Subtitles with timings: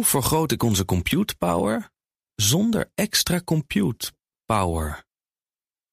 [0.00, 1.90] Hoe vergroot ik onze compute power
[2.34, 4.12] zonder extra compute
[4.46, 5.04] power?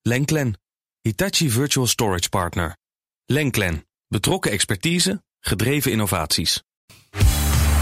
[0.01, 0.59] Lenklen,
[1.01, 2.77] Hitachi Virtual Storage Partner.
[3.25, 6.63] Lenklen, betrokken expertise, gedreven innovaties.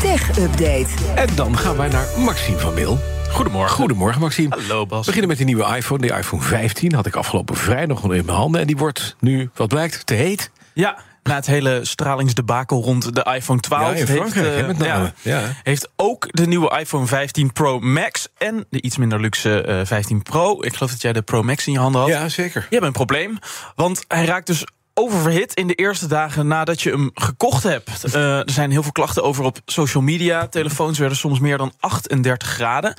[0.01, 1.13] Tech Update.
[1.15, 2.97] En dan gaan wij naar Maxime van Mil.
[3.29, 3.75] Goedemorgen.
[3.75, 4.55] Goedemorgen, Maxime.
[4.59, 4.99] Hallo Bas.
[4.99, 6.07] We beginnen met de nieuwe iPhone.
[6.07, 8.61] De iPhone 15 had ik afgelopen vrijdag nog in mijn handen.
[8.61, 10.51] En die wordt nu, wat blijkt, te heet.
[10.73, 13.83] Ja, na het hele stralingsdebakel rond de iPhone 12...
[13.93, 15.13] Ja, in Frankrijk, heeft, hè, eh, met name.
[15.21, 15.55] ja, Ja.
[15.63, 18.27] heeft ook de nieuwe iPhone 15 Pro Max...
[18.37, 20.63] en de iets minder luxe eh, 15 Pro...
[20.63, 22.09] ik geloof dat jij de Pro Max in je handen had...
[22.09, 22.61] Ja, zeker.
[22.69, 23.37] Je hebt een probleem,
[23.75, 28.03] want hij raakt dus oververhit in de eerste dagen nadat je hem gekocht hebt.
[28.03, 30.47] Eh, er zijn heel veel klachten over op social media.
[30.47, 32.93] Telefoons werden soms meer dan 38 graden.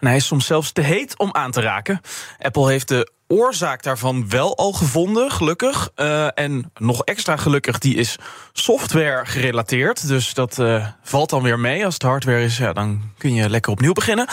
[0.00, 2.00] En hij is soms zelfs te heet om aan te raken.
[2.38, 5.90] Apple heeft de oorzaak daarvan wel al gevonden, gelukkig.
[5.94, 8.16] Eh, en nog extra gelukkig, die is
[8.52, 10.08] software gerelateerd.
[10.08, 11.84] Dus dat eh, valt dan weer mee.
[11.84, 14.26] Als het hardware is, ja, dan kun je lekker opnieuw beginnen.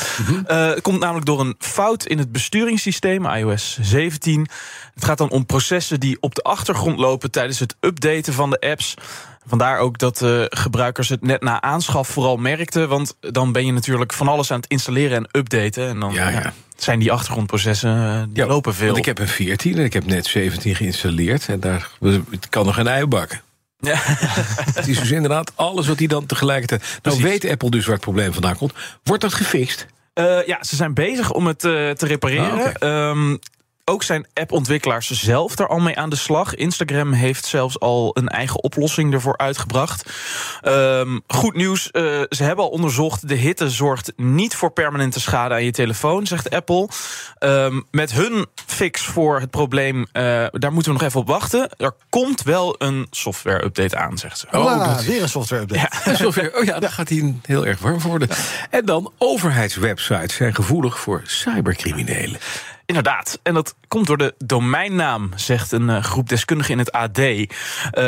[0.45, 4.47] Eh, het komt namelijk door een fout in het besturingssysteem, iOS 17.
[4.93, 8.59] Het gaat dan om processen die op de achtergrond lopen tijdens het updaten van de
[8.59, 8.93] apps.
[9.47, 12.89] Vandaar ook dat eh, gebruikers het net na aanschaf vooral merkten.
[12.89, 15.87] Want dan ben je natuurlijk van alles aan het installeren en updaten.
[15.87, 16.39] En dan Ja, ja.
[16.39, 18.85] ja, zijn die achtergrondprocessen, eh, die lopen veel.
[18.85, 21.47] Want ik heb een 14 en ik heb net 17 geïnstalleerd.
[21.47, 21.89] En daar
[22.29, 23.41] ik kan nog een ui bakken.
[23.79, 23.95] Ja.
[24.75, 26.81] Het is dus inderdaad alles wat hij dan tegelijkertijd...
[26.81, 27.21] Nou Precies.
[27.21, 28.73] weet Apple dus waar het probleem vandaan komt.
[29.03, 29.85] Wordt dat gefixt?
[30.13, 32.73] Eh, ja, ze zijn bezig om het eh, te repareren.
[32.79, 33.33] Ah,
[33.89, 36.55] ook zijn appontwikkelaars zelf er al mee aan de slag.
[36.55, 40.09] Instagram heeft zelfs al een eigen oplossing ervoor uitgebracht.
[40.61, 43.27] Ehm, goed nieuws, eh, ze hebben al onderzocht...
[43.27, 46.89] de hitte zorgt niet voor permanente schade aan je telefoon, zegt Apple.
[47.37, 51.69] Ehm, met hun fix voor het probleem, eh, daar moeten we nog even op wachten.
[51.77, 54.47] Er komt wel een software-update aan, zegt ze.
[54.51, 56.15] Oh, dat weer een software update.
[56.23, 56.57] Zover.
[56.57, 58.29] Oh ja, daar gaat hij heel erg warm voor worden.
[58.69, 62.39] En dan, overheidswebsites zijn gevoelig voor cybercriminelen.
[62.87, 63.39] Inderdaad.
[63.43, 67.17] En dat komt door de domeinnaam, zegt een eh, groep deskundigen in het AD.
[67.17, 67.47] Eh,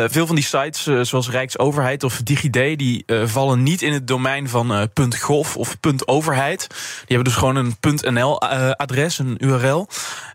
[0.08, 4.50] veel van die sites, eh, zoals Rijksoverheid of DigiD, die vallen niet in het domein
[4.50, 6.68] van .gov of .overheid.
[6.70, 7.76] Die hebben dus gewoon een
[8.14, 9.88] .nl-adres, een URL.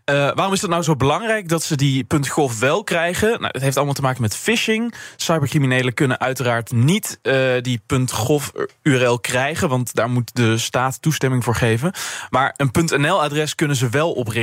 [0.05, 3.29] Waarom is het nou zo belangrijk dat ze die .gov wel krijgen?
[3.29, 4.93] Nou, het heeft allemaal te maken met phishing.
[5.15, 7.19] Cybercriminelen kunnen uiteraard niet
[7.61, 7.81] die
[8.11, 11.93] .gov-URL krijgen, want daar moet de staat toestemming voor geven.
[12.29, 14.34] Maar een .nl-adres kunnen ze wel oprichten.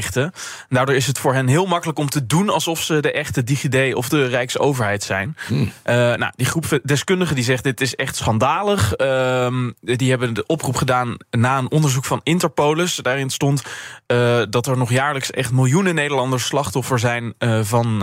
[0.68, 3.94] Daardoor is het voor hen heel makkelijk om te doen alsof ze de echte DigiD
[3.94, 5.36] of de Rijksoverheid zijn.
[5.82, 8.94] Eh, nou, die groep deskundigen die zegt dit is echt schandalig.
[8.94, 12.96] Ehm, die hebben de oproep gedaan na een onderzoek van Interpolis.
[12.96, 13.62] Daarin stond
[14.06, 18.00] eh, dat er nog jaarlijks echt miljoenen Nederlanders slachtoffer zijn eh, van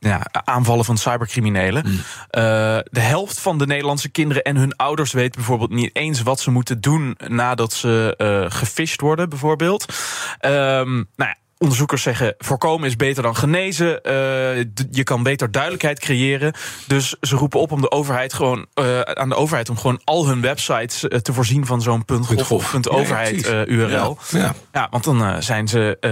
[0.00, 1.84] ja, aanvallen van cybercriminelen.
[1.84, 6.40] Eh, de helft van de Nederlandse kinderen en hun ouders weten bijvoorbeeld niet eens wat
[6.40, 9.84] ze moeten doen nadat ze gefisht worden, bijvoorbeeld.
[10.38, 14.02] Ehm, nou Onderzoekers zeggen voorkomen is beter dan genezen.
[14.02, 14.12] Eh,
[14.90, 16.54] je kan beter duidelijkheid creëren.
[16.86, 20.26] Dus ze roepen op om de overheid gewoon eh, aan de overheid om gewoon al
[20.26, 23.66] hun websites eh, te voorzien van zo'n .gov of .overheid Ja, eh.
[23.76, 24.18] URL.
[24.30, 24.54] Ja, ja.
[24.72, 26.10] Ja, want dan zijn ze, eh,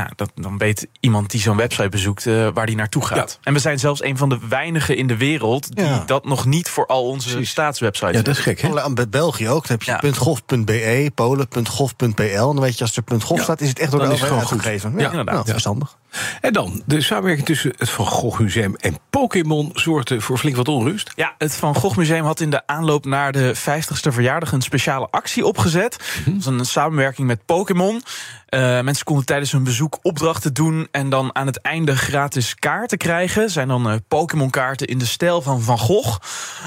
[0.00, 2.24] nou, dat, dan weet iemand die zo'n website bezoekt
[2.54, 3.30] waar die naartoe gaat.
[3.30, 3.38] Ja.
[3.42, 6.02] En we zijn zelfs een van de weinigen in de wereld die Ja.
[6.06, 8.92] dat nog niet voor al onze staatswebsites Ja, dat is gek, hè?
[8.92, 9.66] Bij België ook.
[9.68, 10.12] Dan heb je Ja.
[10.14, 12.22] .gov.be, Polen.gov.pl.
[12.22, 14.14] En dan weet je, als er .gov Ja, staat, is het echt door dan de
[14.14, 14.89] overheid goed.
[14.96, 15.34] Ja, inderdaad.
[15.34, 15.98] Nou, verstandig.
[16.40, 20.68] En dan, de samenwerking tussen het Van Gogh Museum en Pokémon zorgde voor flink wat
[20.68, 21.12] onrust.
[21.16, 25.08] Ja, het Van Gogh Museum had in de aanloop naar de 50ste verjaardag een speciale
[25.10, 26.22] actie opgezet.
[26.24, 28.02] Dat was een samenwerking met Pokémon.
[28.46, 32.98] Eh, mensen konden tijdens hun bezoek opdrachten doen en dan aan het einde gratis kaarten
[32.98, 33.50] krijgen.
[33.50, 36.18] Zijn dan eh, Pokémon-kaarten in de stijl van Van Gogh.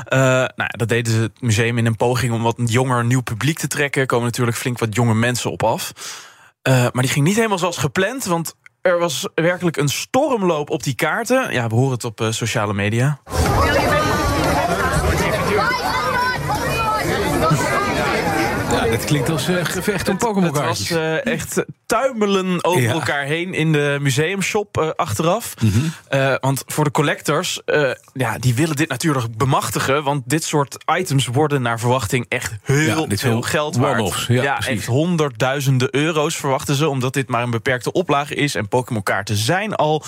[0.06, 0.20] Eh,
[0.56, 3.68] nou, dat deden ze het museum in een poging om wat jonger nieuw publiek te
[3.68, 4.02] trekken.
[4.02, 5.94] Er komen natuurlijk flink wat jonge mensen op af.
[6.64, 10.84] Eh, maar die ging niet helemaal zoals gepland, want er was werkelijk een stormloop op
[10.84, 11.54] die kaarten.
[11.54, 13.20] Ja, we horen het op eh, sociale media.
[18.94, 22.92] Ja, dat klinkt als eh, gevecht om Pokémon Het was eh, echt tuimelen over Ja.
[22.92, 25.54] elkaar heen in de museumshop eh, achteraf.
[25.62, 26.38] Mhm.
[26.42, 27.62] Want voor de collectors,
[28.14, 30.04] ja, die willen dit natuurlijk bemachtigen.
[30.04, 34.26] Want dit soort items worden naar verwachting echt heel Ja, veel geld waard.
[34.28, 34.78] Ja, precies.
[34.78, 36.88] echt honderdduizenden euro's verwachten ze.
[36.90, 38.56] Omdat dit maar een beperkte oplage is.
[38.56, 40.04] En Pokémon kaarten zijn al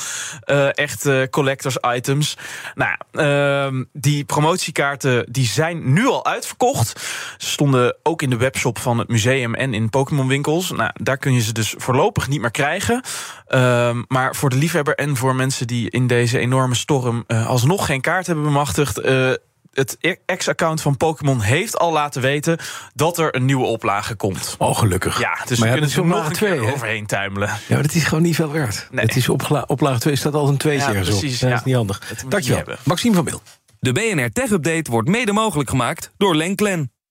[0.71, 2.37] echt collectors items.
[2.75, 6.89] Nou, ehm, die promotiekaarten die zijn nu al uitverkocht.
[7.37, 10.71] Ze stonden ook in de webshop van het museum en in Pokémon winkels.
[10.71, 13.01] Nou, daar kun je ze dus voorlopig niet meer krijgen.
[13.47, 17.85] Ehm, maar voor de liefhebber en voor mensen die in deze enorme storm eh, alsnog
[17.85, 18.97] geen kaart hebben bemachtigd.
[18.97, 19.31] eh,
[19.73, 22.57] het ex-account van Pokémon heeft al laten weten
[22.93, 24.55] dat er een nieuwe oplage komt.
[24.57, 25.19] Oh, gelukkig.
[25.19, 27.47] Ja, dus Maar we ja, kunnen er nog een twee, keer overheen tuimelen.
[27.47, 28.87] Ja, maar dat is gewoon niet veel waard.
[28.91, 29.05] Nee.
[29.05, 31.55] Het is oplage 2 staat al een tweetje Ja, precies, Ja, Dat ja.
[31.55, 32.13] is niet handig.
[32.27, 32.75] Dankjewel.
[32.83, 33.41] Maxime van Mil.
[33.79, 36.91] De BNR Tech Update wordt mede mogelijk gemaakt door Lenklen.